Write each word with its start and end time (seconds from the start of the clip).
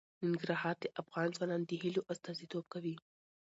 ننګرهار 0.23 0.75
د 0.79 0.85
افغان 1.01 1.27
ځوانانو 1.35 1.65
د 1.69 1.71
هیلو 1.81 2.07
استازیتوب 2.11 2.65
کوي. 2.73 2.95